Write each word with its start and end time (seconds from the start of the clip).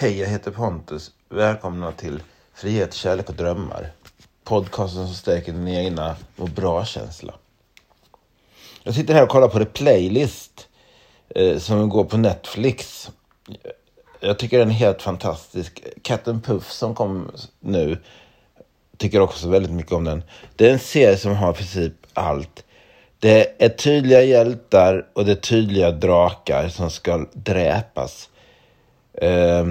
Hej, 0.00 0.18
jag 0.18 0.28
heter 0.28 0.50
Pontus. 0.50 1.10
Välkomna 1.28 1.92
till 1.92 2.22
Frihet, 2.54 2.94
kärlek 2.94 3.28
och 3.28 3.34
drömmar. 3.34 3.90
Podcasten 4.44 5.06
som 5.06 5.14
stärker 5.14 5.52
din 5.52 5.68
egna 5.68 6.16
och 6.36 6.48
bra-känsla. 6.48 7.34
Jag 8.82 8.94
sitter 8.94 9.14
här 9.14 9.22
och 9.22 9.28
kollar 9.28 9.48
på 9.48 9.58
The 9.58 9.64
Playlist 9.64 10.68
eh, 11.28 11.58
som 11.58 11.88
går 11.88 12.04
på 12.04 12.16
Netflix. 12.16 13.10
Jag 14.20 14.38
tycker 14.38 14.58
den 14.58 14.68
är 14.68 14.72
helt 14.72 15.02
fantastisk. 15.02 15.84
Katten 16.02 16.40
Puff 16.40 16.70
som 16.70 16.94
kom 16.94 17.30
nu 17.60 17.98
tycker 18.96 19.20
också 19.20 19.48
väldigt 19.48 19.72
mycket 19.72 19.92
om 19.92 20.04
den. 20.04 20.22
Det 20.56 20.68
är 20.68 20.72
en 20.72 20.78
serie 20.78 21.16
som 21.16 21.36
har 21.36 21.50
i 21.50 21.54
princip 21.54 21.92
allt. 22.12 22.64
Det 23.18 23.64
är 23.64 23.68
tydliga 23.68 24.22
hjältar 24.22 25.06
och 25.12 25.24
det 25.24 25.32
är 25.32 25.36
tydliga 25.36 25.90
drakar 25.90 26.68
som 26.68 26.90
ska 26.90 27.26
dräpas. 27.32 28.30
Eh, 29.12 29.66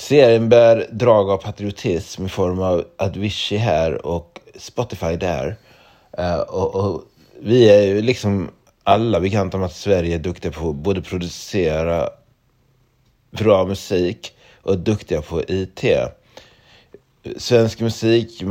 serien 0.00 0.48
bär 0.48 0.86
drag 0.90 1.30
av 1.30 1.36
patriotism 1.36 2.26
i 2.26 2.28
form 2.28 2.62
av 2.62 2.84
Advishi 2.96 3.56
här 3.56 4.06
och 4.06 4.40
Spotify 4.56 5.16
där. 5.16 5.56
Uh, 6.18 6.40
och, 6.40 6.74
och, 6.74 7.02
vi 7.42 7.70
är 7.70 7.82
ju 7.82 8.02
liksom 8.02 8.50
alla 8.84 9.20
bekanta 9.20 9.58
med 9.58 9.66
att 9.66 9.76
Sverige 9.76 10.14
är 10.14 10.18
duktiga 10.18 10.52
på 10.52 10.70
att 10.70 10.76
både 10.76 11.02
producera 11.02 12.08
bra 13.30 13.64
musik 13.64 14.32
och 14.62 14.78
duktiga 14.78 15.22
på 15.22 15.42
IT. 15.48 15.84
Svensk 17.36 17.80
musik, 17.80 18.42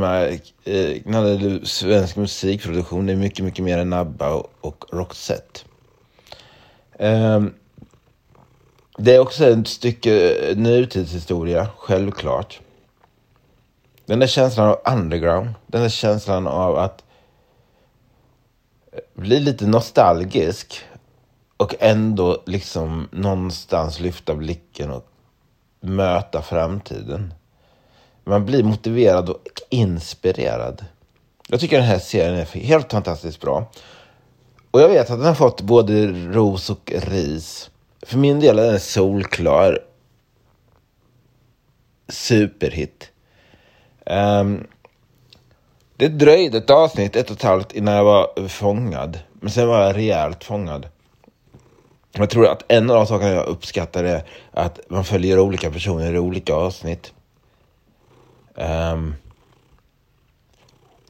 eh, 0.64 1.62
svensk 1.62 2.16
musikproduktion 2.16 3.08
är 3.08 3.16
mycket, 3.16 3.44
mycket 3.44 3.64
mer 3.64 3.78
än 3.78 3.92
ABBA 3.92 4.30
och, 4.30 4.50
och 4.60 4.84
Roxette. 4.92 5.60
Um, 6.98 7.54
det 9.00 9.14
är 9.14 9.18
också 9.18 9.44
ett 9.46 9.68
stycke 9.68 10.36
nutidshistoria, 10.56 11.68
självklart. 11.78 12.60
Den 14.06 14.18
där 14.18 14.26
känslan 14.26 14.68
av 14.68 14.78
underground, 14.92 15.48
den 15.66 15.82
där 15.82 15.88
känslan 15.88 16.46
av 16.46 16.76
att 16.78 17.04
bli 19.14 19.40
lite 19.40 19.66
nostalgisk 19.66 20.82
och 21.56 21.74
ändå 21.78 22.42
liksom 22.46 23.08
någonstans 23.12 24.00
lyfta 24.00 24.34
blicken 24.34 24.90
och 24.90 25.06
möta 25.80 26.42
framtiden. 26.42 27.34
Man 28.24 28.44
blir 28.46 28.62
motiverad 28.62 29.28
och 29.28 29.62
inspirerad. 29.68 30.84
Jag 31.48 31.60
tycker 31.60 31.76
den 31.76 31.86
här 31.86 31.98
serien 31.98 32.34
är 32.34 32.44
helt 32.44 32.92
fantastiskt 32.92 33.40
bra. 33.40 33.70
Och 34.70 34.80
jag 34.80 34.88
vet 34.88 35.10
att 35.10 35.18
den 35.18 35.26
har 35.26 35.34
fått 35.34 35.60
både 35.60 36.06
ros 36.06 36.70
och 36.70 36.92
ris. 36.96 37.70
För 38.02 38.18
min 38.18 38.40
del 38.40 38.58
är 38.58 38.70
den 38.70 38.80
solklar 38.80 39.78
superhit. 42.08 43.12
Um, 44.06 44.66
det 45.96 46.08
dröjde 46.08 46.58
ett 46.58 46.70
avsnitt, 46.70 47.16
ett 47.16 47.30
och 47.30 47.36
ett 47.36 47.42
halvt, 47.42 47.72
innan 47.72 47.94
jag 47.94 48.04
var 48.04 48.48
fångad. 48.48 49.18
Men 49.32 49.50
sen 49.50 49.68
var 49.68 49.82
jag 49.82 49.96
rejält 49.96 50.44
fångad. 50.44 50.88
Jag 52.12 52.30
tror 52.30 52.46
att 52.46 52.72
en 52.72 52.90
av 52.90 52.96
de 52.96 53.06
sakerna 53.06 53.30
jag 53.30 53.46
uppskattar 53.46 54.04
är 54.04 54.22
att 54.50 54.80
man 54.88 55.04
följer 55.04 55.38
olika 55.38 55.70
personer 55.70 56.14
i 56.14 56.18
olika 56.18 56.54
avsnitt. 56.54 57.12
Um, 58.54 59.14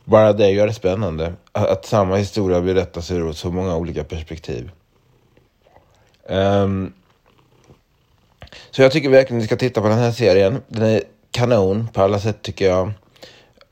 bara 0.05 0.33
det 0.33 0.51
gör 0.51 0.67
det 0.67 0.75
spännande. 0.75 1.33
Att, 1.53 1.69
att 1.69 1.87
samma 1.87 2.17
historia 2.17 2.61
berättas 2.61 3.11
ur 3.11 3.33
så 3.33 3.51
många 3.51 3.77
olika 3.77 4.05
perspektiv. 4.05 4.71
Um, 6.29 6.93
så 8.71 8.83
jag 8.83 8.93
tycker 8.93 9.09
verkligen 9.09 9.39
att 9.39 9.43
ni 9.43 9.47
ska 9.47 9.57
titta 9.57 9.81
på 9.81 9.89
den 9.89 9.99
här 9.99 10.13
serien. 10.13 10.63
Den 10.69 10.83
är 10.83 11.03
kanon 11.31 11.89
på 11.93 12.03
alla 12.03 12.19
sätt 12.19 12.43
tycker 12.43 12.69
jag. 12.69 12.93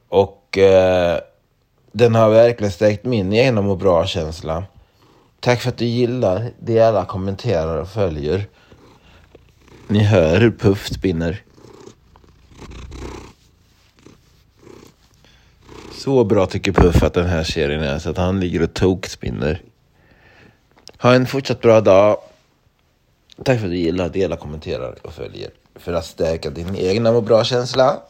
Och 0.09 0.59
uh, 0.59 1.19
den 1.93 2.15
har 2.15 2.31
verkligen 2.31 2.73
stärkt 2.73 3.05
min 3.05 3.33
egna 3.33 3.63
må 3.63 3.77
bra-känsla. 3.77 4.64
Tack 5.41 5.61
för 5.61 5.69
att 5.69 5.79
du 5.79 5.85
gillar, 5.85 6.51
delar, 6.58 7.05
kommenterar 7.05 7.77
och 7.77 7.89
följer. 7.89 8.47
Ni 9.89 9.98
hör 9.98 10.41
hur 10.41 10.51
Puff 10.51 10.89
spinner. 10.89 11.42
Så 15.92 16.25
bra 16.25 16.47
tycker 16.47 16.73
Puff 16.73 17.03
att 17.03 17.14
den 17.14 17.27
här 17.27 17.45
serien 17.45 17.83
är 17.83 17.98
så 17.98 18.11
att 18.11 18.17
han 18.17 18.41
ligger 18.41 18.63
och 18.63 18.75
tokspinner. 18.75 19.63
Ha 20.98 21.14
en 21.14 21.27
fortsatt 21.27 21.61
bra 21.61 21.81
dag. 21.81 22.17
Tack 23.45 23.59
för 23.59 23.67
att 23.67 23.71
du 23.71 23.79
gillar, 23.79 24.09
delar, 24.09 24.37
kommenterar 24.37 24.95
och 25.03 25.13
följer. 25.13 25.51
För 25.75 25.93
att 25.93 26.05
stärka 26.05 26.51
din 26.51 26.77
egna 26.77 27.13
må 27.13 27.21
bra-känsla. 27.21 28.03